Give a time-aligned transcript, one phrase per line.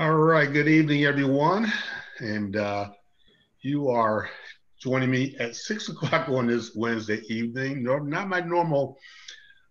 [0.00, 0.50] All right.
[0.50, 1.70] Good evening, everyone.
[2.20, 2.88] And uh,
[3.60, 4.30] you are
[4.80, 7.82] joining me at six o'clock on this Wednesday evening.
[7.82, 8.96] No, not my normal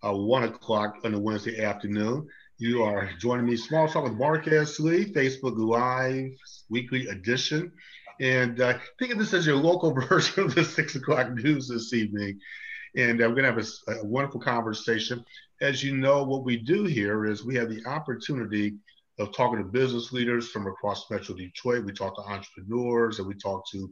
[0.03, 2.27] uh, one o'clock on a Wednesday afternoon.
[2.59, 4.79] You are joining me, Small Talk with Mark S.
[4.79, 6.29] Lee, Facebook Live
[6.69, 7.71] weekly edition.
[8.21, 11.91] And uh, think of this as your local version of the six o'clock news this
[11.91, 12.39] evening.
[12.95, 15.25] And uh, we're going to have a, a wonderful conversation.
[15.59, 18.75] As you know, what we do here is we have the opportunity
[19.19, 21.85] of talking to business leaders from across Metro Detroit.
[21.85, 23.91] We talk to entrepreneurs and we talk to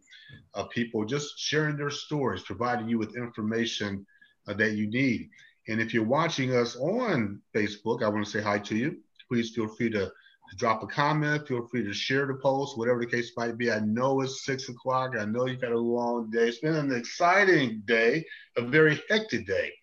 [0.53, 4.05] uh, people just sharing their stories, providing you with information
[4.47, 5.29] uh, that you need.
[5.67, 8.97] And if you're watching us on Facebook, I want to say hi to you.
[9.27, 11.45] Please feel free to, to drop a comment.
[11.45, 13.69] Feel free to share the post, whatever the case might be.
[13.69, 15.11] I know it's six o'clock.
[15.19, 16.47] I know you've got a long day.
[16.47, 18.25] It's been an exciting day,
[18.55, 19.73] a very hectic day.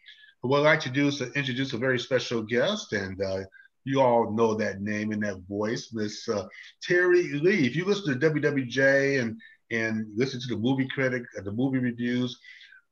[0.40, 3.40] But what I'd like to do is to introduce a very special guest and uh,
[3.84, 6.46] you all know that name and that voice, Miss uh,
[6.86, 7.66] Terri Lee.
[7.66, 11.78] If you listen to WWJ and and listen to the movie critic, uh, the movie
[11.78, 12.38] reviews,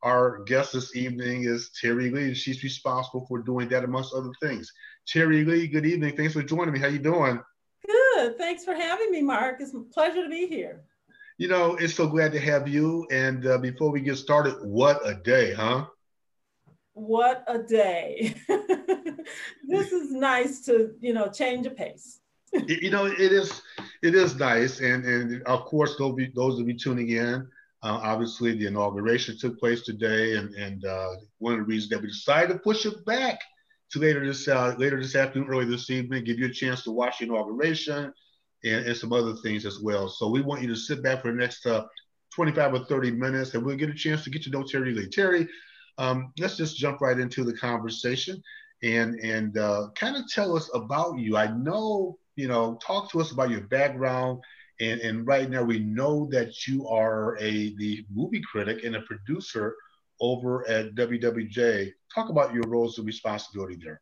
[0.02, 4.32] our guest this evening is Terri Lee, and she's responsible for doing that amongst other
[4.42, 4.72] things.
[5.06, 6.16] Terri Lee, good evening.
[6.16, 6.80] Thanks for joining me.
[6.80, 7.40] How you doing?
[7.86, 8.38] Good.
[8.38, 9.56] Thanks for having me, Mark.
[9.60, 10.84] It's a pleasure to be here.
[11.38, 13.06] You know, it's so glad to have you.
[13.10, 15.86] And uh, before we get started, what a day, huh?
[16.94, 18.34] What a day.
[19.68, 22.20] this is nice to, you know, change a pace.
[22.52, 23.62] you know, it is
[24.02, 24.80] it is nice.
[24.80, 27.48] And and of course those be those will be tuning in.
[27.84, 32.00] Uh, obviously, the inauguration took place today, and and uh, one of the reasons that
[32.00, 33.40] we decided to push it back
[33.90, 36.90] to later this uh, later this afternoon, early this evening, give you a chance to
[36.90, 38.12] watch the inauguration
[38.64, 40.08] and, and some other things as well.
[40.08, 41.84] So we want you to sit back for the next uh,
[42.34, 45.08] 25 or 30 minutes, and we'll get a chance to get to know Terri Lee.
[45.08, 45.48] Terri,
[45.98, 48.42] um, let's just jump right into the conversation
[48.82, 51.36] and and uh, kind of tell us about you.
[51.36, 54.40] I know you know, talk to us about your background.
[54.80, 59.02] And, and right now we know that you are a the movie critic and a
[59.02, 59.76] producer
[60.20, 61.92] over at WWJ.
[62.14, 64.00] Talk about your roles and responsibility there.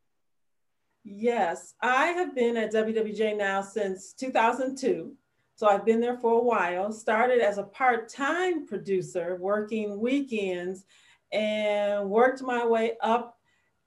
[1.02, 5.14] Yes, I have been at WWJ now since 2002.
[5.54, 6.92] So I've been there for a while.
[6.92, 10.84] Started as a part time producer, working weekends,
[11.32, 13.39] and worked my way up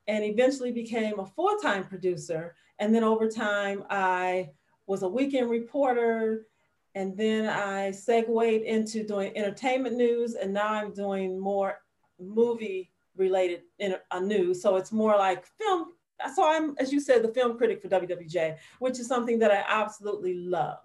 [0.08, 2.56] and eventually became a full time producer.
[2.80, 4.50] And then over time, I
[4.88, 6.48] was a weekend reporter.
[6.96, 10.36] And then I segued into doing entertainment news.
[10.36, 11.80] And now I'm doing more
[12.20, 14.62] movie related in, uh, news.
[14.62, 15.94] So it's more like film.
[16.36, 19.64] So I'm, as you said, the film critic for WWJ, which is something that I
[19.68, 20.78] absolutely love.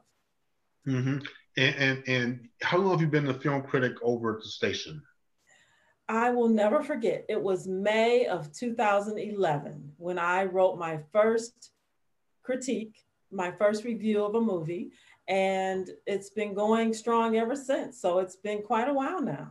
[0.87, 1.19] Mm-hmm.
[1.57, 5.03] And, and, and how long have you been the film critic over at the station?
[6.09, 7.27] I will never forget.
[7.29, 11.73] It was May of 2011 when I wrote my first
[12.43, 14.93] critique, my first review of a movie,
[15.29, 18.01] and it's been going strong ever since.
[18.01, 19.51] So it's been quite a while now.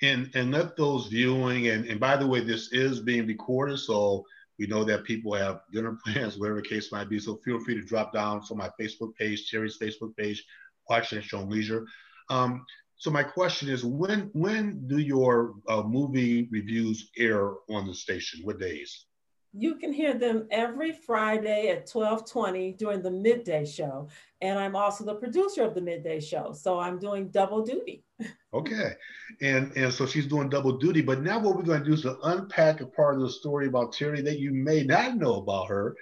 [0.00, 4.24] And and let those viewing and and by the way, this is being recorded, so
[4.58, 7.18] we know that people have dinner plans, whatever the case might be.
[7.18, 10.42] So feel free to drop down from my Facebook page, Terri's Facebook page,
[10.88, 11.86] watch it show leisure.
[12.30, 12.64] Um,
[12.98, 18.40] so my question is, when when do your uh, movie reviews air on the station?
[18.42, 19.06] What days?
[19.54, 24.08] You can hear them every Friday at 1220 during the midday show.
[24.42, 26.52] And I'm also the producer of the midday show.
[26.52, 28.04] So I'm doing double duty.
[28.52, 28.92] okay.
[29.40, 31.00] And and so she's doing double duty.
[31.00, 33.68] But now what we're going to do is to unpack a part of the story
[33.68, 35.94] about Terri that you may not know about her.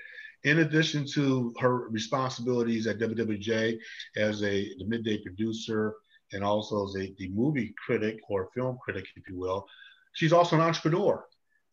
[0.45, 3.79] In addition to her responsibilities at WWJ
[4.17, 5.97] as a the midday producer,
[6.33, 9.67] and also as a the movie critic or film critic, if you will.
[10.13, 11.25] She's also an entrepreneur.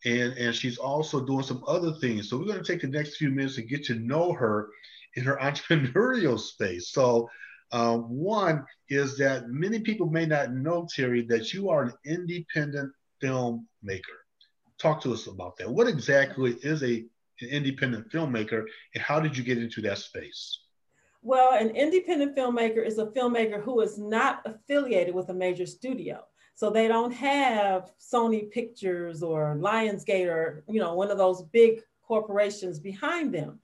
[0.04, 2.28] And, and she's also doing some other things.
[2.28, 4.68] So we're going to take the next few minutes to get to know her
[5.16, 6.90] in her entrepreneurial space.
[6.90, 7.28] So
[7.72, 12.92] uh, one is that many people may not know, Terri, that you are an independent
[13.22, 14.18] filmmaker.
[14.78, 15.70] Talk to us about that.
[15.70, 17.04] What exactly is a,
[17.40, 20.60] an independent filmmaker and how did you get into that space?
[21.24, 26.22] Well, an independent filmmaker is a filmmaker who is not affiliated with a major studio.
[26.54, 31.80] So they don't have Sony Pictures or Lionsgate or you know one of those big
[32.06, 33.58] corporations behind them.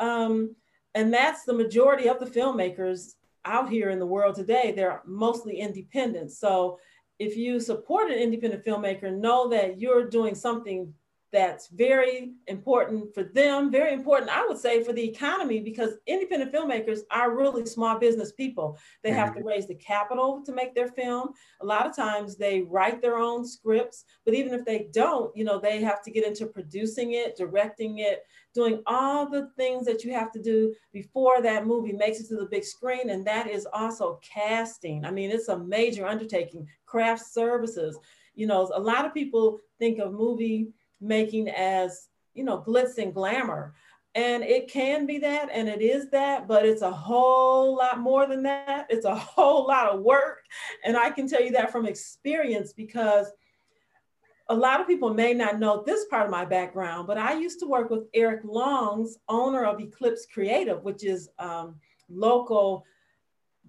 [0.00, 0.56] Um,
[0.96, 4.72] and that's the majority of the filmmakers out here in the world today.
[4.74, 6.32] They're mostly independent.
[6.32, 6.80] So
[7.20, 10.92] if you support an independent filmmaker, know that you're doing something
[11.30, 16.52] that's very important for them, very important, I would say, for the economy, because independent
[16.52, 18.78] filmmakers are really small business people.
[19.02, 19.48] They have to mm-hmm.
[19.48, 21.30] raise the capital to make their film.
[21.60, 25.44] A lot of times they write their own scripts, but even if they don't, you
[25.44, 30.04] know, they have to get into producing it, directing it, doing all the things that
[30.04, 33.10] you have to do before that movie makes it to the big screen.
[33.10, 35.04] And that is also casting.
[35.04, 37.98] I mean, it's a major undertaking, craft services.
[38.34, 40.68] You know, a lot of people think of movie
[41.00, 43.74] making as you know glitz and glamour.
[44.14, 48.26] And it can be that and it is that but it's a whole lot more
[48.26, 48.86] than that.
[48.88, 50.44] It's a whole lot of work.
[50.84, 53.26] And i can tell you that from experience because
[54.50, 57.58] a lot of people may not know this part of my background but i used
[57.60, 61.74] to work with eric longs owner of eclipse creative which is um,
[62.08, 62.84] local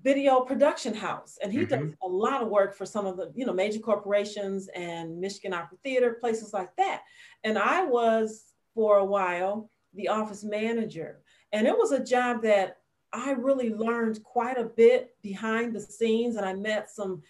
[0.03, 1.87] video production house and he mm-hmm.
[1.87, 5.53] does a lot of work for some of the you know major corporations and michigan
[5.53, 7.03] opera theater places like that.
[7.43, 11.21] And i was for a while the office manager.
[11.51, 12.77] And it was a job that
[13.11, 17.21] i really learned quite a bit behind the scenes and i met some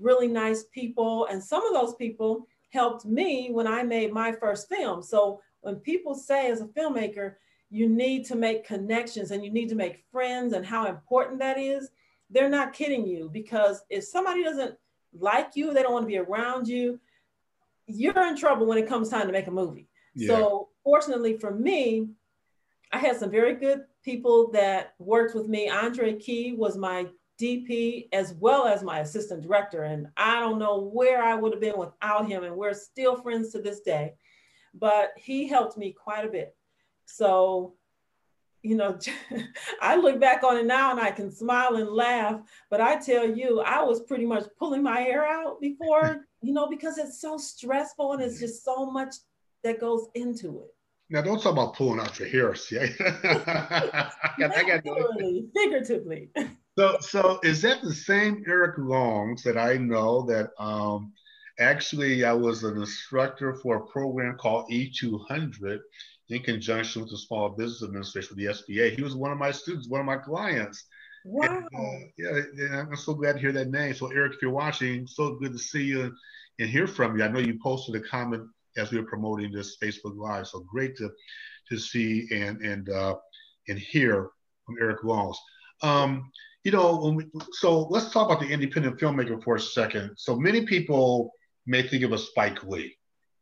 [0.00, 1.26] really nice people.
[1.26, 5.02] And some of those people helped me when i made my first film.
[5.02, 7.34] So when people say as a filmmaker
[7.70, 11.58] you need to make connections and you need to make friends and how important that
[11.58, 11.90] is
[12.34, 14.74] they're not kidding you because if somebody doesn't
[15.18, 17.00] like you, they don't want to be around you,
[17.86, 19.88] you're in trouble when it comes time to make a movie.
[20.14, 20.28] Yeah.
[20.28, 22.08] So fortunately for me,
[22.92, 25.68] I had some very good people that worked with me.
[25.68, 27.06] Andre Key was my
[27.40, 29.84] DP as well as my assistant director.
[29.84, 32.44] And I don't know where I would have been without him.
[32.44, 34.14] And we're still friends to this day.
[34.74, 36.54] But he helped me quite a bit.
[37.06, 37.74] So
[38.64, 38.98] you know,
[39.82, 42.40] I look back on it now and I can smile and laugh,
[42.70, 46.66] but I tell you, I was pretty much pulling my hair out before, you know,
[46.66, 49.16] because it's so stressful and it's just so much
[49.62, 50.74] that goes into it.
[51.10, 52.78] Now, don't talk about pulling out your hair, see?
[52.78, 54.82] I got, I got
[55.54, 56.30] figuratively.
[56.78, 61.12] So, so is that the same Eric Longs that I know that um,
[61.58, 65.78] actually I was an instructor for a program called E200
[66.30, 68.96] in conjunction with the Small Business Administration, the SBA.
[68.96, 70.84] He was one of my students, one of my clients.
[71.24, 71.46] Wow.
[71.46, 73.94] And, uh, yeah, and I'm so glad to hear that name.
[73.94, 76.12] So, Eric, if you're watching, so good to see you
[76.58, 77.24] and, hear from you.
[77.24, 78.42] I know you posted a comment
[78.76, 80.46] as we were promoting this Facebook Live.
[80.46, 81.10] So great to
[81.70, 83.16] to see and and uh,
[83.68, 84.30] and hear
[84.66, 85.38] from Eric Longs.
[85.82, 86.30] Um,
[86.62, 90.12] you know, we, so let's talk about the independent filmmaker for a second.
[90.16, 91.32] So many people
[91.66, 92.96] may think of a Spike Lee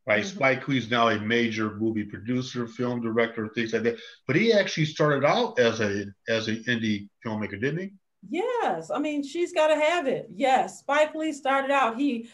[0.06, 0.24] right?
[0.24, 0.36] Mm-hmm.
[0.36, 3.98] Spike Lee's now a major movie producer, film director, things like that.
[4.26, 7.92] But he actually started out as a as an indie filmmaker, didn't he?
[8.28, 10.28] Yes, I mean she's got to have it.
[10.34, 11.98] Yes, Spike Lee started out.
[11.98, 12.28] He,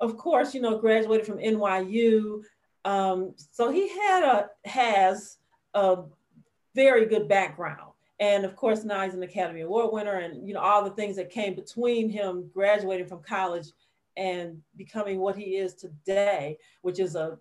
[0.00, 2.42] of course, you know, graduated from NYU,
[2.84, 5.38] um, so he had a has
[5.74, 5.98] a
[6.74, 7.92] very good background.
[8.18, 11.16] And of course, now he's an Academy Award winner, and you know all the things
[11.16, 13.68] that came between him graduating from college
[14.20, 17.38] and becoming what he is today, which is a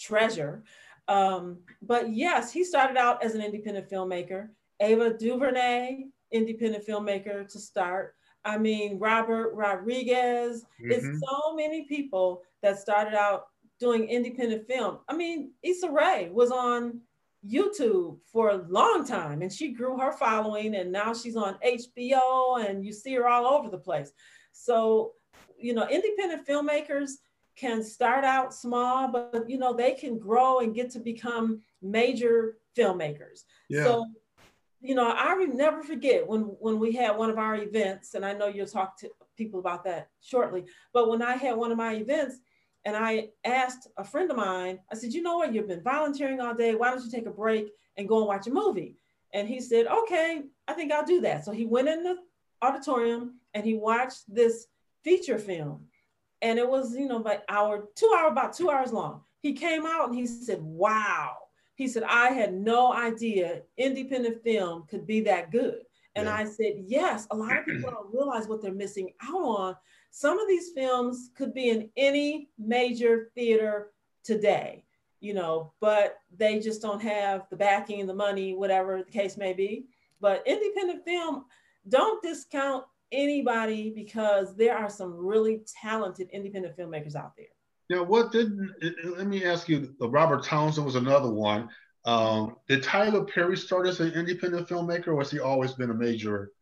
[0.00, 0.64] treasure.
[1.06, 4.48] Um, but yes, he started out as an independent filmmaker.
[4.80, 8.16] Ava DuVernay, independent filmmaker to start.
[8.44, 10.64] I mean, Robert Rodriguez.
[10.82, 10.90] Mm-hmm.
[10.90, 13.46] It's so many people that started out
[13.78, 14.98] doing independent film.
[15.08, 17.00] I mean, Issa Rae was on
[17.48, 22.68] YouTube for a long time and she grew her following and now she's on HBO
[22.68, 24.10] and you see her all over the place.
[24.50, 25.12] So
[25.58, 27.12] you know, independent filmmakers
[27.56, 32.58] can start out small, but you know, they can grow and get to become major
[32.76, 33.42] filmmakers.
[33.68, 33.84] Yeah.
[33.84, 34.06] So,
[34.80, 38.24] you know, I will never forget when when we had one of our events, and
[38.24, 40.64] I know you'll talk to people about that shortly.
[40.92, 42.36] But when I had one of my events,
[42.84, 46.40] and I asked a friend of mine, I said, you know what, you've been volunteering
[46.40, 46.74] all day.
[46.74, 48.96] Why don't you take a break and go and watch a movie?
[49.34, 51.44] And he said, okay, I think I'll do that.
[51.44, 52.16] So he went in the
[52.62, 54.66] auditorium and he watched this
[55.08, 55.86] feature film.
[56.42, 59.22] And it was, you know, like hour, two hour, about two hours long.
[59.40, 61.36] He came out and he said, wow.
[61.76, 65.80] He said, I had no idea independent film could be that good.
[66.14, 66.34] And yeah.
[66.36, 69.76] I said, yes, a lot of people don't realize what they're missing out on.
[70.10, 73.92] Some of these films could be in any major theater
[74.24, 74.84] today,
[75.20, 79.52] you know, but they just don't have the backing, the money, whatever the case may
[79.54, 79.86] be.
[80.20, 81.44] But independent film,
[81.88, 87.46] don't discount anybody because there are some really talented independent filmmakers out there.
[87.90, 88.74] Now, what didn't,
[89.16, 89.94] let me ask you?
[90.00, 91.70] Robert Townsend was another one.
[92.04, 95.94] Um, did Tyler Perry start as an independent filmmaker, or has he always been a
[95.94, 96.52] major,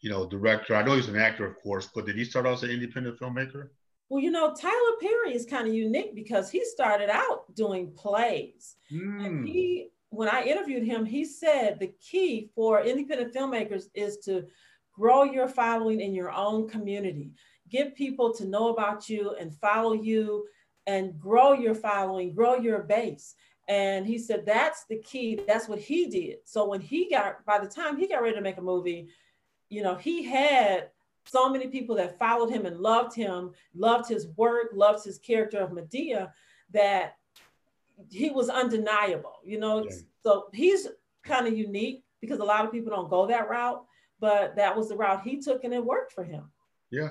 [0.00, 0.74] you know, director?
[0.74, 3.18] I know he's an actor, of course, but did he start out as an independent
[3.18, 3.68] filmmaker?
[4.08, 8.76] Well, you know, Tyler Perry is kind of unique because he started out doing plays.
[8.92, 9.26] Mm.
[9.26, 9.46] And hmm.
[9.46, 14.44] he, when I interviewed him, he said the key for independent filmmakers is to
[15.02, 17.32] grow your following in your own community.
[17.68, 20.46] Get people to know about you and follow you
[20.86, 23.34] and grow your following, grow your base.
[23.66, 25.40] And he said that's the key.
[25.48, 26.36] That's what he did.
[26.44, 29.08] So when he got, by the time he got ready to make a movie,
[29.70, 30.90] you know, he had
[31.24, 35.58] so many people that followed him and loved him, loved his work, loved his character
[35.58, 36.30] of Madea,
[36.72, 37.16] that
[38.08, 39.82] he was undeniable, you know.
[39.82, 39.96] Yeah.
[40.22, 40.86] So he's
[41.24, 43.84] kind of unique because a lot of people don't go that route,
[44.22, 46.44] but that was the route he took and it worked for him.
[46.92, 47.10] Yeah.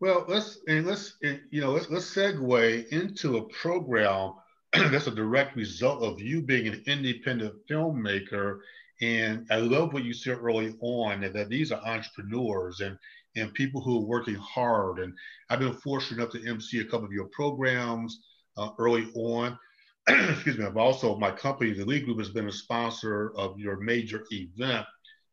[0.00, 4.34] Well, let's and let's you know let's let's segue into a program
[4.72, 8.60] that's a direct result of you being an independent filmmaker.
[9.00, 12.96] And I love what you said early on that, that these are entrepreneurs and
[13.34, 15.00] and people who are working hard.
[15.00, 15.14] And
[15.50, 18.20] I've been fortunate enough to MC a couple of your programs
[18.56, 19.58] uh, early on.
[20.08, 20.66] Excuse me.
[20.66, 24.86] I've also, my company, the Lee Group, has been a sponsor of your major event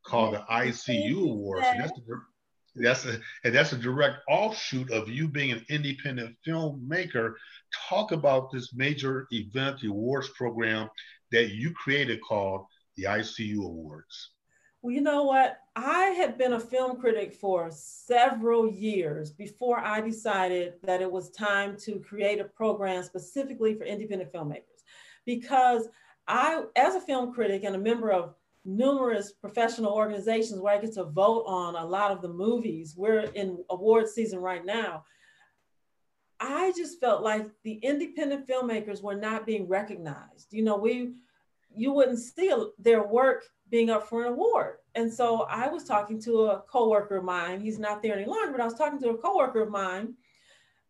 [0.06, 1.66] called the ICU Awards.
[1.68, 2.02] And that's, a,
[2.76, 7.34] that's, a, and that's a direct offshoot of you being an independent filmmaker.
[7.90, 10.90] Talk about this major event, the awards program
[11.32, 12.66] that you created called
[12.96, 14.32] the ICU Awards.
[14.82, 15.58] Well, you know what?
[15.76, 21.32] I had been a film critic for several years before I decided that it was
[21.32, 24.84] time to create a program specifically for independent filmmakers.
[25.26, 25.90] Because
[26.30, 28.36] I, as a film critic and a member of
[28.66, 33.22] numerous professional organizations where I get to vote on a lot of the movies, we're
[33.22, 35.04] in award season right now.
[36.40, 40.48] I just felt like the independent filmmakers were not being recognized.
[40.52, 41.16] You know, we
[41.76, 44.78] you wouldn't see their work being up for an award.
[44.96, 47.62] And so I was talking to a coworker of mine.
[47.62, 50.16] He's not there any longer, but I was talking to a coworker of mine.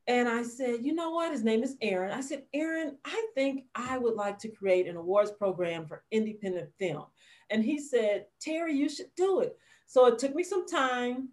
[0.08, 1.32] And I said, you know what?
[1.32, 2.12] His name is Aaron.
[2.12, 6.70] I said, Aaron, I think I would like to create an awards program for independent
[6.80, 7.06] film.
[7.50, 9.58] And he said, Terri, you should do it.
[9.86, 11.30] So it took me some time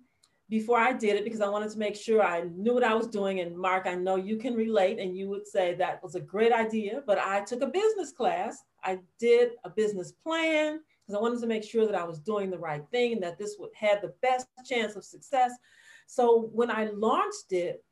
[0.49, 3.09] before I did it because I wanted to make sure I knew what I was
[3.09, 3.41] doing.
[3.41, 6.53] And Mark, I know you can relate and you would say that was a great
[6.53, 8.63] idea, but I took a business class.
[8.85, 12.51] I did a business plan because I wanted to make sure that I was doing
[12.51, 15.53] the right thing and that this would have the best chance of success.
[16.07, 17.85] So when I launched it,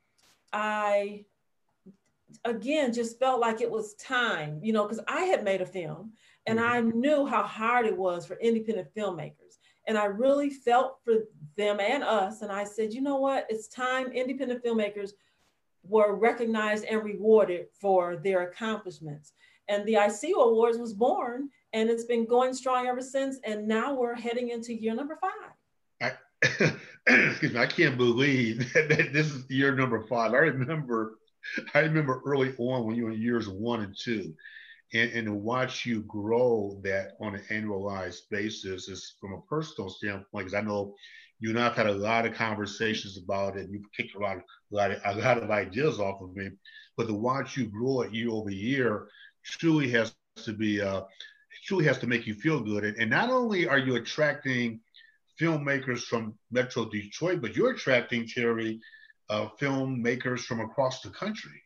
[0.53, 1.25] I
[2.45, 6.13] again just felt like it was time, you know, because I had made a film
[6.47, 7.01] and I mm-hmm.
[7.01, 9.59] knew how hard it was for independent filmmakers.
[9.87, 11.15] And I really felt for
[11.57, 12.43] them and us.
[12.43, 13.47] And I said, you know what?
[13.49, 15.11] It's time independent filmmakers
[15.83, 19.33] were recognized and rewarded for their accomplishments.
[19.69, 23.39] And the ICU Awards was born and it's been going strong ever since.
[23.45, 25.53] And now we're heading into year number five.
[26.01, 26.73] I,
[27.07, 30.33] excuse me, I can't believe that, that, this is year number five.
[30.33, 31.19] I remember,
[31.75, 34.35] I remember early on when you were in years one and two,
[34.93, 39.89] and, and to watch you grow that on an annualized basis is from a personal
[39.89, 40.95] standpoint, because I know
[41.41, 43.69] you and I've had a lot of conversations about it.
[43.71, 46.51] You've kicked a lot, of, a lot of, a lot of ideas off of me,
[46.97, 49.09] but to watch you grow it year over year
[49.45, 50.15] truly has
[50.45, 51.03] to be uh,
[51.67, 52.85] truly has to make you feel good.
[52.85, 54.81] And, and not only are you attracting
[55.41, 58.79] filmmakers from Metro Detroit, but you're attracting, Terri,
[59.31, 61.61] uh, filmmakers from across the country.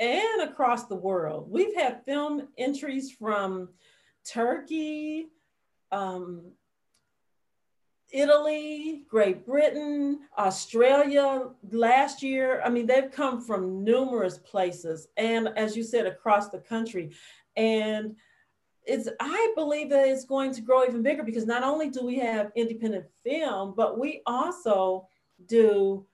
[0.00, 1.50] And across the world.
[1.50, 3.68] We've had film entries from
[4.24, 5.26] Turkey,
[5.92, 6.52] um,
[8.10, 12.62] Italy, Great Britain, Australia last year.
[12.64, 17.10] I mean, they've come from numerous places and, as you said, across the country.
[17.56, 18.16] And
[18.84, 22.18] it's I believe that it's going to grow even bigger because not only do we
[22.18, 25.06] have independent film, but we also
[25.46, 26.06] do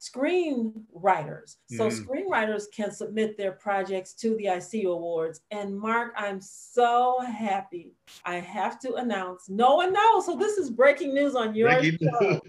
[0.00, 1.56] screenwriters.
[1.68, 2.06] So mm.
[2.06, 5.42] screenwriters can submit their projects to the ICU Awards.
[5.50, 7.94] And Mark, I'm so happy.
[8.24, 9.48] I have to announce.
[9.48, 10.26] No one knows.
[10.26, 12.40] So this is breaking news on your breaking show.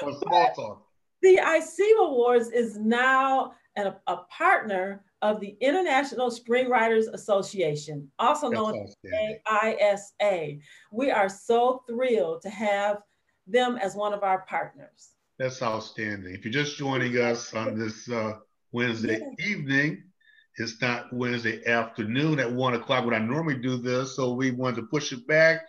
[0.54, 0.86] Talk.
[1.22, 8.74] The ICU Awards is now a, a partner of the International Screenwriters Association, also known
[8.82, 8.96] as
[9.46, 10.60] AISA.
[10.90, 13.02] We are so thrilled to have
[13.46, 15.10] them as one of our partners.
[15.40, 16.34] That's outstanding.
[16.34, 18.34] If you're just joining us on this uh,
[18.72, 19.46] Wednesday yeah.
[19.46, 20.02] evening,
[20.58, 24.82] it's not Wednesday afternoon at one o'clock when I normally do this, so we wanted
[24.82, 25.62] to push it back.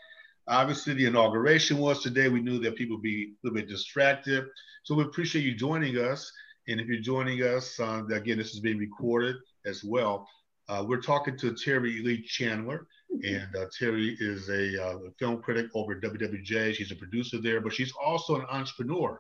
[0.50, 2.28] Obviously, the inauguration was today.
[2.28, 4.44] We knew that people would be a little bit distracted.
[4.84, 6.30] So we appreciate you joining us.
[6.68, 10.28] And if you're joining us, uh, again, this is being recorded as well.
[10.68, 12.88] Uh, we're talking to Terri Lee Chandler,
[13.24, 16.74] and uh, Terri is a uh, film critic over at WWJ.
[16.74, 19.18] She's a producer there, but she's also an entrepreneur.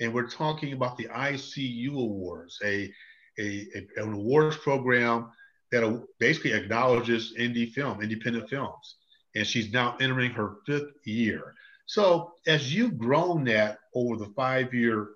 [0.00, 2.90] And we're talking about the ICU Awards, a,
[3.38, 5.30] a, a an awards program
[5.70, 8.96] that basically acknowledges indie film, independent films.
[9.36, 11.54] And she's now entering her fifth year.
[11.86, 15.10] So as you've grown that over the five year,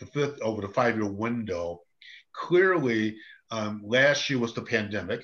[0.00, 1.82] the fifth over the five year window,
[2.32, 3.16] clearly
[3.50, 5.22] um, last year was the pandemic.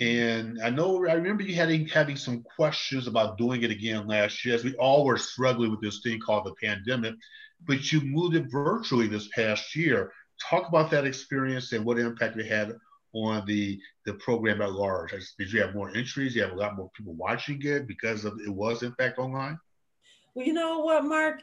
[0.00, 4.44] And I know I remember you having having some questions about doing it again last
[4.44, 7.14] year, as we all were struggling with this thing called the pandemic.
[7.66, 10.12] But you moved it virtually this past year.
[10.50, 12.72] Talk about that experience and what impact it had
[13.14, 15.12] on the the program at large.
[15.38, 16.34] Did you have more entries?
[16.34, 19.58] You have a lot more people watching it because of it was in fact online.
[20.34, 21.42] Well, you know what, Mark?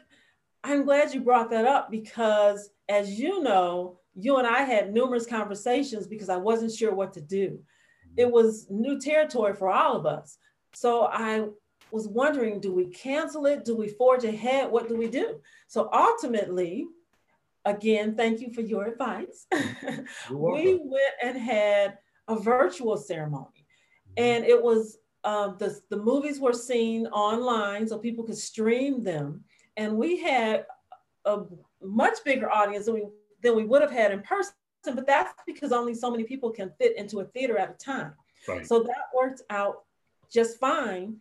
[0.64, 5.26] I'm glad you brought that up because, as you know, you and I had numerous
[5.26, 7.48] conversations because I wasn't sure what to do.
[7.48, 8.18] Mm-hmm.
[8.18, 10.36] It was new territory for all of us.
[10.74, 11.46] So I
[11.92, 13.64] was wondering do we cancel it?
[13.64, 14.70] Do we forge ahead?
[14.70, 15.40] What do we do?
[15.68, 16.86] So ultimately,
[17.64, 19.46] again, thank you for your advice.
[20.30, 23.66] we went and had a virtual ceremony,
[24.16, 29.44] and it was uh, the, the movies were seen online so people could stream them.
[29.76, 30.66] And we had
[31.24, 31.42] a
[31.82, 33.04] much bigger audience than we,
[33.42, 34.54] than we would have had in person,
[34.84, 38.14] but that's because only so many people can fit into a theater at a time.
[38.48, 38.66] Right.
[38.66, 39.84] So that worked out
[40.32, 41.18] just fine.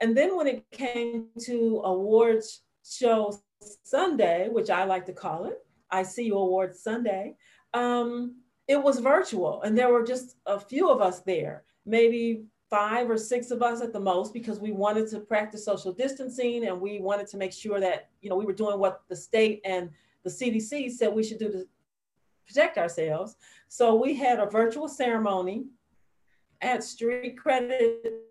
[0.00, 3.38] And then when it came to awards show
[3.82, 5.58] Sunday, which I like to call it,
[5.90, 7.36] I see you Awards Sunday,
[7.74, 8.36] um,
[8.66, 13.16] it was virtual and there were just a few of us there, maybe five or
[13.16, 17.00] six of us at the most because we wanted to practice social distancing and we
[17.00, 19.88] wanted to make sure that you know we were doing what the state and
[20.22, 21.64] the CDC said we should do to
[22.46, 23.36] protect ourselves.
[23.68, 25.66] So we had a virtual ceremony
[26.60, 28.27] at Street Credit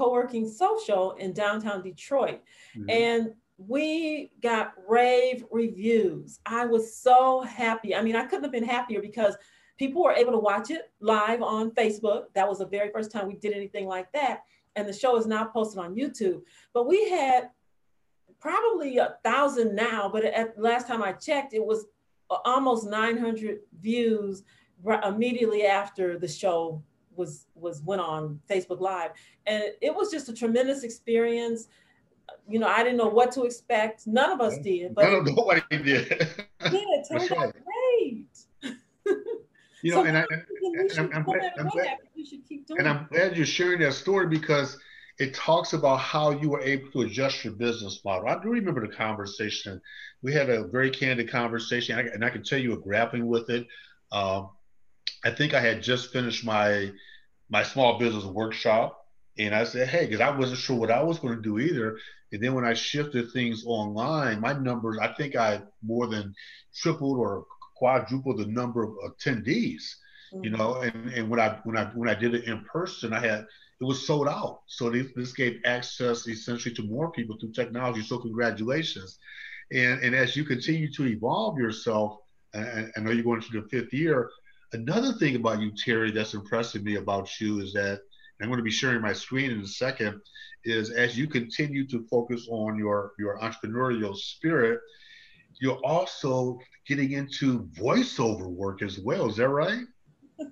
[0.00, 2.40] Co-working Social in downtown Detroit.
[2.74, 2.88] Mm-hmm.
[2.88, 6.40] And we got rave reviews.
[6.46, 7.94] I was so happy.
[7.94, 9.36] I mean, I couldn't have been happier because
[9.78, 12.32] people were able to watch it live on Facebook.
[12.32, 14.40] That was the very first time we did anything like that.
[14.74, 16.40] And the show is now posted on YouTube.
[16.72, 17.50] But we had
[18.40, 21.84] probably a thousand now, but at last time I checked, it was
[22.46, 24.44] almost 900 views
[25.04, 26.82] immediately after the show
[27.20, 29.10] was was went on Facebook Live,
[29.46, 31.68] and it was just a tremendous experience.
[32.48, 34.06] You know, I didn't know what to expect.
[34.06, 34.94] None of us did.
[34.94, 36.28] But None of nobody did.
[36.62, 38.28] Yeah, it turned out great.
[39.82, 41.96] You know, so and, I, and, and, I'm, glad, I'm glad,
[42.78, 44.78] and I'm glad you're sharing that story because
[45.18, 48.28] it talks about how you were able to adjust your business model.
[48.28, 49.80] I do remember the conversation.
[50.22, 53.66] We had a very candid conversation, and I can tell you were grappling with it.
[54.12, 54.50] Um,
[55.24, 56.90] I think I had just finished my
[57.50, 58.96] my small business workshop,
[59.38, 61.98] and I said, "Hey," because I wasn't sure what I was going to do either.
[62.32, 66.34] And then when I shifted things online, my numbers, I think I more than
[66.74, 67.44] tripled or
[67.76, 69.82] quadrupled the number of attendees.
[70.32, 70.44] Mm-hmm.
[70.44, 73.20] You know, and, and when I when I when I did it in person, I
[73.20, 73.46] had
[73.80, 74.60] it was sold out.
[74.66, 78.02] So this, this gave access essentially to more people through technology.
[78.02, 79.18] So congratulations.
[79.72, 82.18] And and as you continue to evolve yourself,
[82.54, 84.30] and I know you're going to the fifth year.
[84.72, 88.00] Another thing about you, Terri, that's impressing me about you is that
[88.40, 90.20] I'm going to be sharing my screen in a second.
[90.64, 94.80] Is as you continue to focus on your your entrepreneurial spirit,
[95.60, 99.28] you're also getting into voiceover work as well.
[99.28, 99.84] Is that right?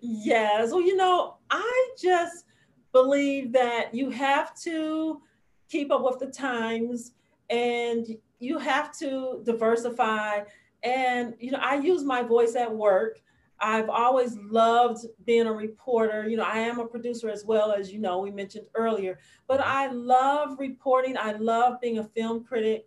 [0.00, 0.70] yes.
[0.70, 2.44] Well, you know, I just
[2.92, 5.20] believe that you have to
[5.68, 7.12] keep up with the times
[7.50, 8.06] and
[8.38, 10.40] you have to diversify.
[10.86, 13.20] And, you know, I use my voice at work.
[13.58, 16.28] I've always loved being a reporter.
[16.28, 19.18] You know, I am a producer as well, as you know, we mentioned earlier,
[19.48, 21.16] but I love reporting.
[21.16, 22.86] I love being a film critic.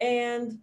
[0.00, 0.58] And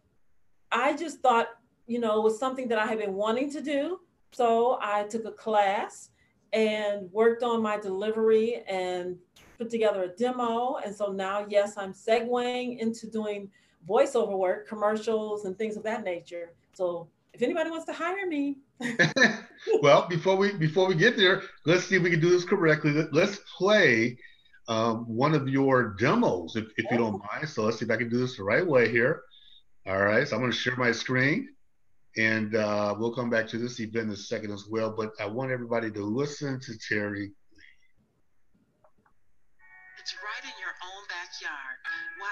[0.72, 1.50] I just thought,
[1.86, 4.00] you know, it was something that I had been wanting to do.
[4.32, 6.10] So I took a class
[6.52, 9.18] and worked on my delivery and
[9.60, 10.78] put together a demo.
[10.84, 13.52] And so now, yes, I'm segueing into doing
[13.88, 16.54] voiceover work, commercials, and things of that nature.
[16.74, 18.58] So if anybody wants to hire me.
[19.82, 22.94] well, before we before we get there, let's see if we can do this correctly.
[23.12, 24.18] Let's play
[24.68, 27.48] um, one of your demos, if, if you don't mind.
[27.48, 29.22] So let's see if I can do this the right way here.
[29.88, 31.50] All right, so I'm going to share my screen
[32.18, 34.94] and uh, we'll come back to this event in a second as well.
[34.96, 37.32] But I want everybody to listen to Terri.
[40.00, 41.81] It's right in your own backyard.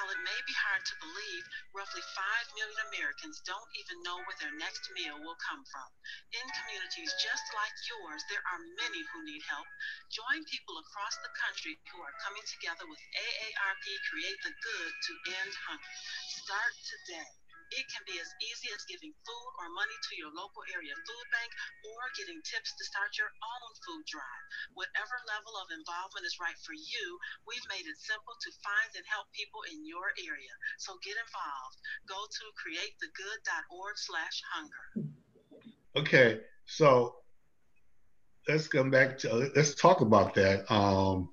[0.09, 4.41] While it may be hard to believe, roughly 5 million Americans don't even know where
[4.41, 5.85] their next meal will come from.
[6.33, 9.69] In communities just like yours, there are many who need help.
[10.09, 15.13] Join people across the country who are coming together with AARP Create the Good to
[15.29, 15.93] end hunger.
[16.41, 17.38] Start today.
[17.69, 21.27] It can be as easy as giving food or money to your local area food
[21.29, 21.51] bank
[21.85, 24.45] or getting tips to start your own food drive.
[24.73, 27.05] Whatever level of involvement is right for you,
[27.45, 30.53] we've made it simple to find and help people in your area.
[30.81, 31.77] So get involved.
[32.09, 34.85] Go to createthegood.org slash hunger.
[35.93, 37.21] Okay, so
[38.49, 40.65] let's come back to let's talk about that.
[40.73, 41.29] Um,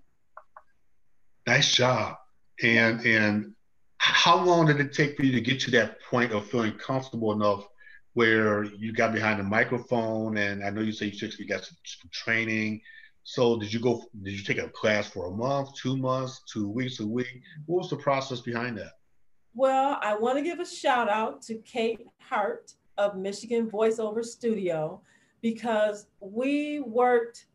[1.48, 2.20] nice job.
[2.62, 3.55] And and
[4.12, 7.32] how long did it take for you to get to that point of feeling comfortable
[7.32, 7.66] enough
[8.14, 10.36] where you got behind the microphone?
[10.36, 12.80] And I know you say you got some, some training.
[13.24, 14.04] So did you go?
[14.22, 17.42] Did you take a class for a month, two months, two weeks, a week?
[17.66, 18.92] What was the process behind that?
[19.54, 25.00] Well, I want to give a shout out to Kate Hart of Michigan Voiceover Studio
[25.42, 27.46] because we worked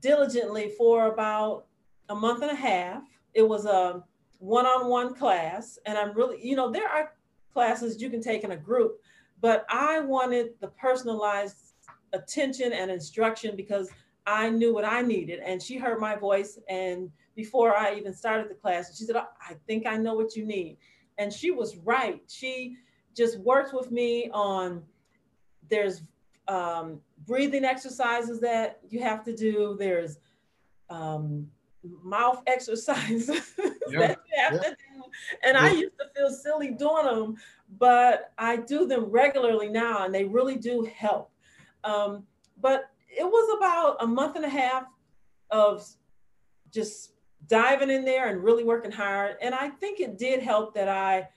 [0.00, 1.66] diligently for about
[2.08, 3.02] a month and a half.
[3.34, 4.04] It was a
[4.42, 5.78] one on one class.
[5.86, 7.12] And I'm really, you know, there are
[7.52, 9.00] classes you can take in a group,
[9.40, 11.74] but I wanted the personalized
[12.12, 13.88] attention and instruction because
[14.26, 15.38] I knew what I needed.
[15.44, 16.58] And she heard my voice.
[16.68, 20.44] And before I even started the class, she said, I think I know what you
[20.44, 20.76] need.
[21.18, 22.20] And she was right.
[22.28, 22.76] She
[23.16, 24.82] just worked with me on
[25.70, 26.02] there's
[26.48, 29.76] um, breathing exercises that you have to do.
[29.78, 30.18] There's
[30.90, 31.46] um,
[32.02, 33.54] mouth exercises
[33.88, 33.98] yeah.
[33.98, 34.58] that you have yeah.
[34.58, 35.02] to do.
[35.44, 35.62] And yeah.
[35.62, 37.36] I used to feel silly doing them,
[37.78, 41.30] but I do them regularly now and they really do help.
[41.84, 42.24] Um,
[42.60, 44.84] but it was about a month and a half
[45.50, 45.86] of
[46.72, 47.12] just
[47.48, 49.36] diving in there and really working hard.
[49.42, 51.28] And I think it did help that I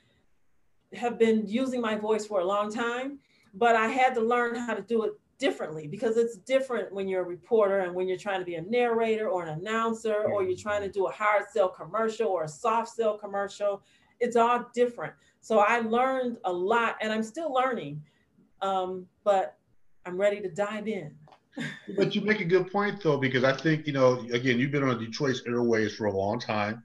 [0.93, 3.19] have been using my voice for a long time,
[3.53, 7.21] but I had to learn how to do it differently because it's different when you're
[7.21, 10.57] a reporter and when you're trying to be a narrator or an announcer or you're
[10.57, 13.81] trying to do a hard sell commercial or a soft sell commercial.
[14.19, 15.13] It's all different.
[15.41, 18.01] So I learned a lot and I'm still learning,
[18.61, 19.57] um, but
[20.05, 21.13] I'm ready to dive in.
[21.97, 24.83] but you make a good point though, because I think, you know, again, you've been
[24.83, 26.83] on Detroit's airways for a long time.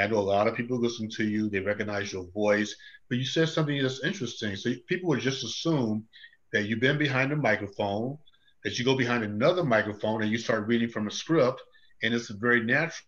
[0.00, 2.74] I know a lot of people listen to you, they recognize your voice,
[3.08, 4.56] but you said something that's interesting.
[4.56, 6.04] So people would just assume
[6.54, 8.16] that you've been behind a microphone,
[8.62, 11.60] that you go behind another microphone and you start reading from a script,
[12.02, 13.04] and it's very natural.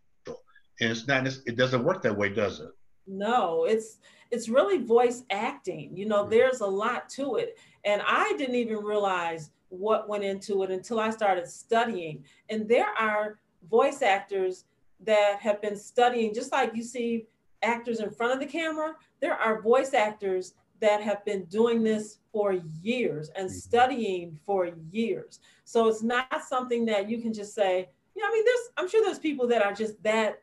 [0.80, 2.68] And it's not, it doesn't work that way, does it?
[3.06, 3.98] No, it's
[4.32, 5.96] it's really voice acting.
[5.96, 6.30] You know, mm-hmm.
[6.30, 7.56] there's a lot to it.
[7.84, 12.24] And I didn't even realize what went into it until I started studying.
[12.50, 13.38] And there are
[13.70, 14.64] voice actors
[15.04, 17.26] that have been studying, just like you see
[17.62, 22.18] actors in front of the camera, there are voice actors that have been doing this
[22.32, 23.56] for years and mm-hmm.
[23.56, 25.40] studying for years.
[25.64, 29.02] So it's not something that you can just say, yeah, I mean, there's, I'm sure
[29.04, 30.42] there's people that are just that,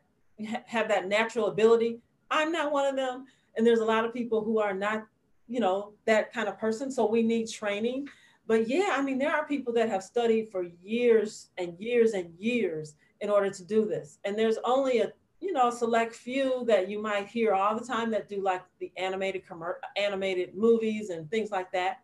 [0.66, 1.98] have that natural ability.
[2.30, 3.26] I'm not one of them.
[3.56, 5.06] And there's a lot of people who are not,
[5.46, 6.90] you know, that kind of person.
[6.90, 8.08] So we need training.
[8.46, 12.32] But yeah, I mean, there are people that have studied for years and years and
[12.38, 14.18] years in order to do this.
[14.24, 15.12] And there's only a
[15.44, 18.90] you know, select few that you might hear all the time that do like the
[18.96, 19.42] animated
[19.96, 21.98] animated movies and things like that.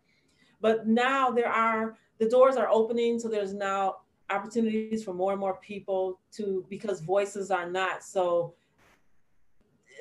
[0.61, 3.97] But now there are the doors are opening, so there's now
[4.29, 8.53] opportunities for more and more people to because voices are not so.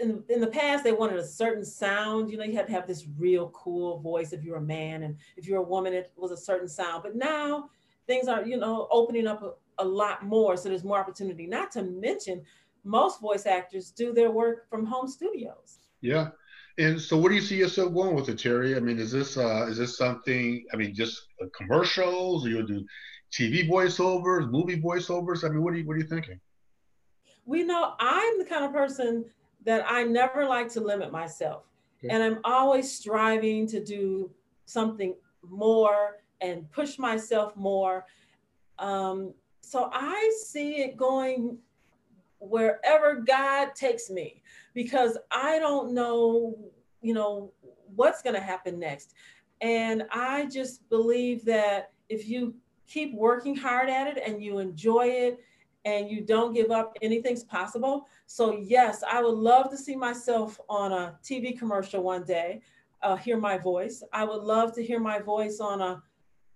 [0.00, 2.30] In, in the past, they wanted a certain sound.
[2.30, 5.16] You know, you had to have this real cool voice if you're a man, and
[5.36, 7.02] if you're a woman, it was a certain sound.
[7.02, 7.70] But now
[8.06, 10.56] things are, you know, opening up a, a lot more.
[10.56, 11.46] So there's more opportunity.
[11.46, 12.42] Not to mention
[12.84, 15.78] most voice actors do their work from home studios.
[16.00, 16.28] Yeah.
[16.78, 18.76] And so, what do you see yourself going with it, Terri?
[18.76, 20.64] I mean, is this uh, is this something?
[20.72, 22.84] I mean, just uh, commercials, or you'll do
[23.32, 25.44] TV voiceovers, movie voiceovers?
[25.44, 26.40] I mean, what are you what are you thinking?
[27.44, 29.24] We know I'm the kind of person
[29.64, 31.64] that I never like to limit myself,
[32.02, 32.14] okay.
[32.14, 34.30] and I'm always striving to do
[34.64, 38.06] something more and push myself more.
[38.78, 41.58] Um, so I see it going
[42.40, 44.42] wherever God takes me
[44.74, 46.56] because I don't know,
[47.02, 47.52] you know,
[47.94, 49.14] what's going to happen next.
[49.60, 52.54] And I just believe that if you
[52.86, 55.38] keep working hard at it and you enjoy it
[55.84, 58.08] and you don't give up, anything's possible.
[58.26, 62.62] So, yes, I would love to see myself on a TV commercial one day,
[63.02, 64.02] uh, hear my voice.
[64.12, 66.02] I would love to hear my voice on a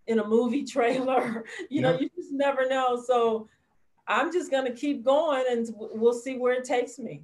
[0.06, 1.44] in a movie trailer.
[1.70, 3.02] you know, you just never know.
[3.06, 3.48] So
[4.06, 7.22] I'm just going to keep going and we'll see where it takes me.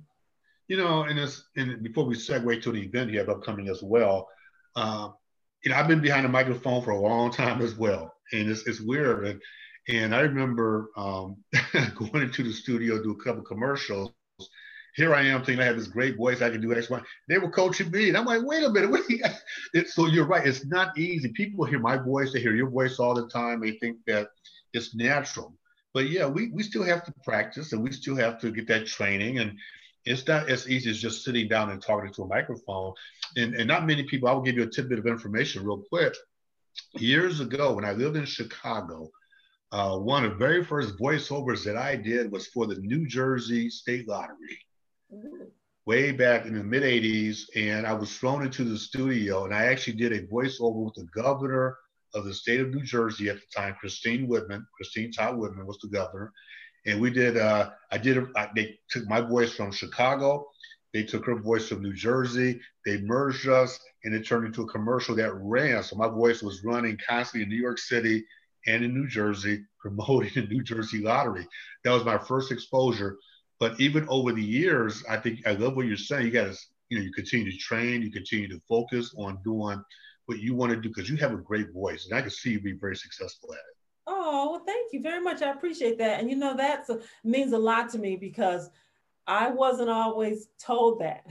[0.69, 3.83] You know, and this, and before we segue to the event you have upcoming as
[3.83, 4.29] well,
[4.77, 5.09] uh,
[5.65, 8.67] you know, I've been behind a microphone for a long time as well, and it's,
[8.67, 9.27] it's weird.
[9.27, 9.43] And,
[9.89, 11.37] and I remember um,
[11.97, 14.13] going into the studio, do a couple commercials,
[14.95, 17.01] here I am thinking I have this great voice, I can do X, Y.
[17.29, 18.09] They were coaching me.
[18.09, 18.91] And I'm like, wait a minute.
[18.91, 19.21] What you
[19.73, 20.47] it's, so you're right.
[20.47, 21.29] It's not easy.
[21.29, 23.61] People hear my voice, they hear your voice all the time.
[23.61, 24.29] They think that
[24.73, 25.55] it's natural.
[25.93, 28.87] But yeah, we, we still have to practice and we still have to get that
[28.87, 29.39] training.
[29.39, 29.59] And
[30.05, 32.95] it's not as easy as just sitting down and talking to a microphone.
[33.37, 36.15] And, and not many people, I will give you a tidbit of information real quick.
[36.95, 39.11] Years ago, when I lived in Chicago,
[39.73, 43.69] uh, one of the very first voiceovers that I did was for the New Jersey
[43.71, 44.59] State Lottery.
[45.87, 49.67] Way back in the mid 80s, and I was thrown into the studio, and I
[49.67, 51.77] actually did a voiceover with the governor
[52.15, 54.67] of the state of New Jersey at the time, Christine Whitman.
[54.77, 56.33] Christine Todd Whitman was the governor,
[56.87, 57.37] and we did.
[57.37, 58.19] Uh, I did.
[58.19, 60.47] A, they took my voice from Chicago.
[60.93, 62.61] They took her voice from New Jersey.
[62.85, 65.83] They merged us, and it turned into a commercial that ran.
[65.83, 68.25] So my voice was running constantly in New York City
[68.67, 71.47] and in New Jersey, promoting the New Jersey lottery.
[71.85, 73.17] That was my first exposure.
[73.59, 76.27] But even over the years, I think I love what you're saying.
[76.27, 79.83] You got to, you know, you continue to train, you continue to focus on doing
[80.31, 82.51] what you want to do because you have a great voice, and I can see
[82.51, 83.77] you be very successful at it.
[84.07, 85.43] Oh, well, thank you very much.
[85.43, 86.21] I appreciate that.
[86.21, 86.87] And you know, that
[87.25, 88.71] means a lot to me because
[89.27, 91.27] I wasn't always told that.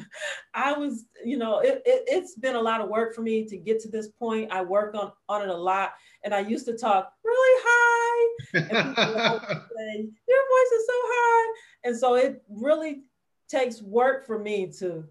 [0.54, 3.56] I was, you know, it, it, has been a lot of work for me to
[3.56, 4.52] get to this point.
[4.52, 5.92] I work on, on it a lot.
[6.22, 8.36] And I used to talk really high.
[8.54, 9.40] And people
[9.76, 11.58] say, Your voice is so high.
[11.84, 13.04] And so it really
[13.48, 15.04] takes work for me to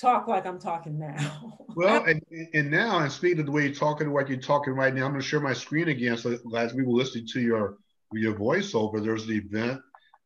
[0.00, 1.58] talk like I'm talking now.
[1.76, 4.94] well, and, and now, and speaking of the way you're talking, like you're talking right
[4.94, 6.16] now, I'm going to share my screen again.
[6.16, 7.78] So as we were listening to your
[8.12, 9.80] your voiceover, there's the event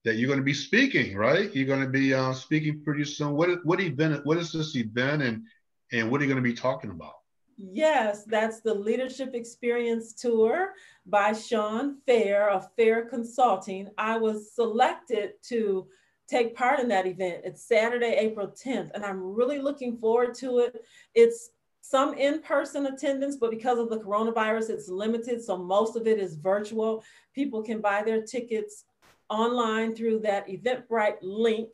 [0.05, 1.55] that you're going to be speaking, right?
[1.55, 3.35] You're going to be uh, speaking pretty soon.
[3.35, 4.25] What what event?
[4.25, 5.45] What is this event, and
[5.93, 7.15] and what are you going to be talking about?
[7.57, 10.75] Yes, that's the Leadership Experience Tour
[11.07, 13.89] by Sean Fair of Fair Consulting.
[13.99, 15.89] I was selected to
[16.29, 17.43] take part in that event.
[17.45, 20.85] It's Saturday, April 10th, and I'm really looking forward to it.
[21.15, 25.43] It's some in-person attendance, but because of the coronavirus, it's limited.
[25.43, 27.03] So most of it is virtual.
[27.35, 28.85] People can buy their tickets
[29.31, 31.71] online through that Eventbrite link.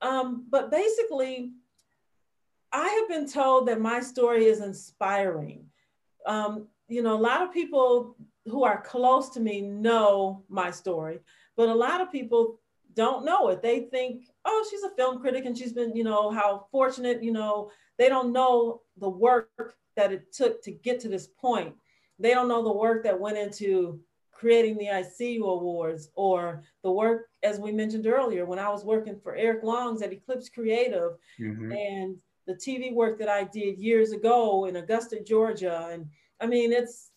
[0.00, 1.52] Um, but basically,
[2.72, 5.66] I have been told that my story is inspiring.
[6.24, 11.18] Um, you know, a lot of people who are close to me know my story,
[11.56, 12.60] but a lot of people
[12.94, 13.62] don't know it.
[13.62, 17.32] They think, oh, she's a film critic and she's been, you know, how fortunate, you
[17.32, 21.74] know, they don't know the work that it took to get to this point.
[22.18, 24.00] They don't know the work that went into
[24.32, 29.18] creating the ICU Awards or the work, as we mentioned earlier, when I was working
[29.20, 31.72] for Eric Longs at Eclipse Creative mm-hmm.
[31.72, 35.88] and the TV work that I did years ago in Augusta, Georgia.
[35.92, 36.06] And
[36.40, 37.10] I mean, it's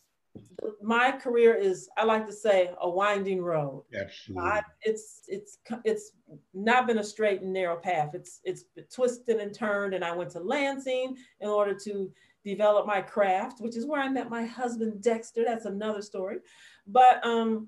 [0.82, 3.84] my career is i like to say a winding road.
[4.00, 4.50] Absolutely.
[4.50, 6.12] I, it's it's it's
[6.54, 8.12] not been a straight and narrow path.
[8.14, 12.12] It's it's twisted and turned and i went to lansing in order to
[12.44, 15.44] develop my craft which is where i met my husband dexter.
[15.46, 16.38] That's another story.
[16.88, 17.68] But um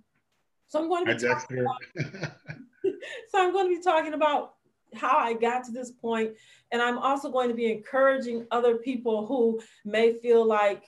[0.67, 1.81] so i'm going to be talking about,
[3.29, 4.55] so i'm going to be talking about
[4.95, 6.33] how I got to this point,
[6.71, 10.83] and I'm also going to be encouraging other people who may feel like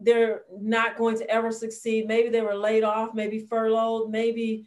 [0.00, 2.06] they're not going to ever succeed.
[2.06, 4.66] Maybe they were laid off, maybe furloughed, maybe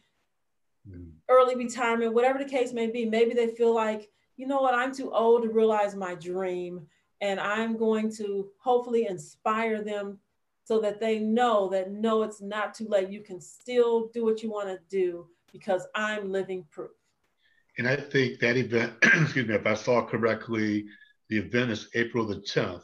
[0.88, 1.12] mm.
[1.30, 3.06] early retirement, whatever the case may be.
[3.06, 6.88] Maybe they feel like, you know what, I'm too old to realize my dream.
[7.22, 10.20] And I'm going to hopefully inspire them
[10.63, 13.10] so that they know that no, it's not too late.
[13.10, 16.91] You can still do what you want to do because I'm living proof.
[17.78, 20.86] And I think that event, excuse me, if I saw correctly,
[21.30, 22.84] the event is April the 10th.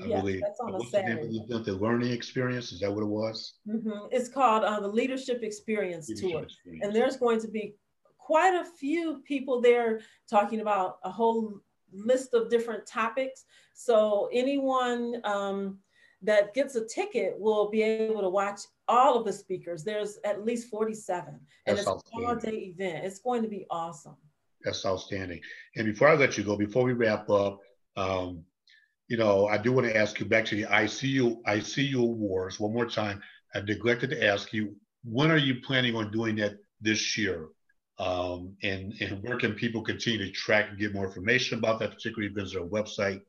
[0.00, 0.40] I yes, believe.
[0.40, 1.44] That's on a Saturday.
[1.48, 3.54] The, the learning experience, is that what it was?
[3.68, 4.06] Mm-hmm.
[4.10, 6.42] It's called uh, the Leadership Experience Leadership Tour.
[6.44, 6.86] Experience.
[6.86, 7.74] And there's going to be
[8.18, 10.00] quite a few people there
[10.30, 11.60] talking about a whole
[11.92, 13.44] list of different topics.
[13.74, 15.78] So anyone um,
[16.22, 19.84] that gets a ticket will be able to watch all of the speakers.
[19.84, 21.34] There's at least 47.
[21.66, 23.04] And That's it's an all-day event.
[23.04, 24.16] It's going to be awesome.
[24.64, 25.40] That's outstanding.
[25.76, 27.60] And before I let you go, before we wrap up,
[27.96, 28.44] um,
[29.12, 32.72] you know, I do want to ask you back to the ICU ICU awards one
[32.72, 33.20] more time.
[33.54, 37.48] I neglected to ask you, when are you planning on doing that this year?
[37.98, 41.90] Um, and, and where can people continue to track and get more information about that
[41.90, 42.46] particular event?
[42.46, 43.20] Is there a website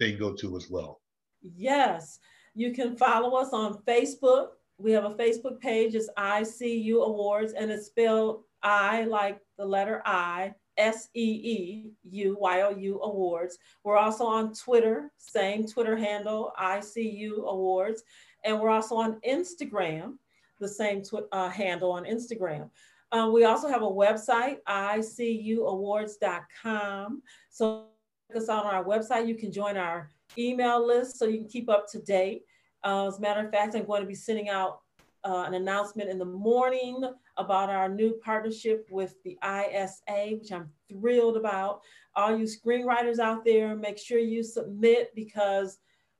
[0.00, 1.02] they can go to as well?
[1.42, 2.18] Yes,
[2.54, 4.52] you can follow us on Facebook.
[4.78, 10.00] We have a Facebook page, it's ICU Awards, and it's spelled I like the letter
[10.06, 13.58] I, S E E U Y O U Awards.
[13.84, 18.02] We're also on Twitter, same Twitter handle, ICU Awards.
[18.44, 20.18] And we're also on Instagram,
[20.60, 22.68] the same tw- uh, handle on Instagram.
[23.12, 27.22] Um, we also have a website, icuawards.com.
[27.50, 27.86] So
[28.28, 29.28] check us out on our website.
[29.28, 32.42] You can join our email list so you can keep up to date.
[32.84, 34.80] Uh, as a matter of fact, I'm going to be sending out
[35.24, 37.02] uh, an announcement in the morning
[37.36, 41.82] about our new partnership with the ISA, which I'm thrilled about.
[42.14, 45.78] All you screenwriters out there, make sure you submit because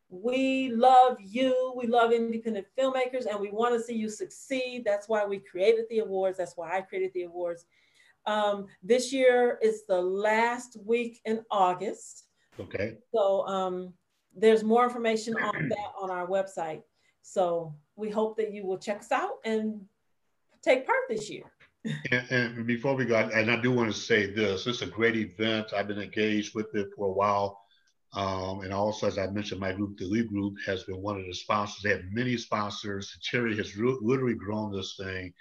[0.08, 1.72] we love you.
[1.76, 4.84] We love independent filmmakers and we want to see you succeed.
[4.84, 6.38] That's why we created the awards.
[6.38, 7.64] That's why I created the awards.
[8.26, 12.24] Um, this year is the last week in August.
[12.58, 12.98] Okay.
[13.14, 13.94] So um,
[14.34, 16.82] there's more information on that on our website.
[17.22, 19.80] So we hope that you will check us out and
[20.66, 21.44] take part this year.
[22.10, 25.16] And, and before we go, and I do want to say this: it's a great
[25.16, 25.72] event.
[25.74, 27.60] I've been engaged with it for a while.
[28.12, 31.26] Um, and also, as I mentioned, my group, the Lee Group, has been one of
[31.26, 31.82] the sponsors.
[31.82, 33.16] They have many sponsors.
[33.30, 35.32] Terri has re- literally grown this thing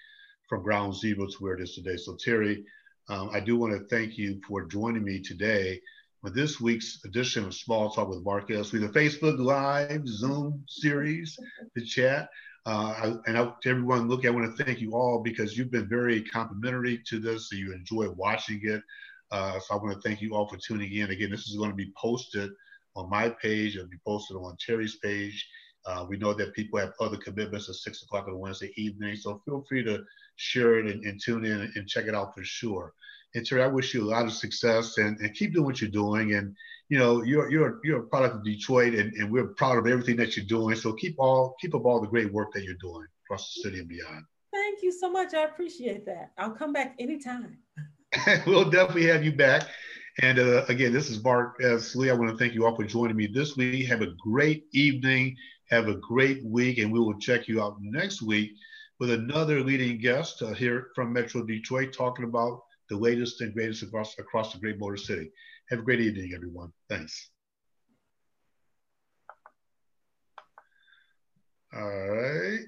[0.50, 1.96] from ground zero to where it is today.
[1.98, 2.64] So, Terri,
[3.08, 5.80] um, I do want to thank you for joining me today
[6.22, 8.74] for this week's edition of Small Talk with Mark S.
[8.74, 11.38] Lee the Facebook Live Zoom series,
[11.76, 12.30] the chat.
[12.66, 15.88] Uh, and I, to everyone look, I want to thank you all because you've been
[15.88, 17.50] very complimentary to this.
[17.50, 18.82] So you enjoy watching it.
[19.32, 21.12] Uh, so I want to thank you all for tuning in.
[21.12, 22.52] Again, this is going to be posted
[22.96, 23.76] on my page.
[23.76, 25.48] It'll be posted on Terri's page.
[25.86, 29.42] Uh, we know that people have other commitments at six o'clock on Wednesday evening, so
[29.46, 30.04] feel free to
[30.36, 32.94] share it and, and tune in and check it out for sure.
[33.36, 35.92] And Terri, I wish you a lot of success and, and keep doing what you're
[35.92, 36.34] doing.
[36.34, 36.56] And
[36.90, 40.16] you know, you're you're you're a product of Detroit, and, and we're proud of everything
[40.18, 40.76] that you're doing.
[40.76, 43.80] So keep all keep up all the great work that you're doing across the city
[43.80, 44.24] and beyond.
[44.54, 45.34] Thank you so much.
[45.34, 46.32] I appreciate that.
[46.38, 47.58] I'll come back anytime.
[48.48, 49.68] we'll definitely have you back.
[50.22, 51.94] And uh, again, this is Mark S.
[51.96, 52.10] Lee.
[52.10, 53.86] I want to thank you all for joining me this week.
[53.88, 55.36] Have a great evening.
[55.70, 58.52] Have a great week, and we will check you out next week
[59.00, 63.84] with another leading guest uh, here from Metro Detroit talking about the latest and greatest
[63.84, 65.32] across, across the great motor city.
[65.70, 66.72] Have a great evening, everyone.
[66.90, 67.30] Thanks.
[71.74, 72.60] All right.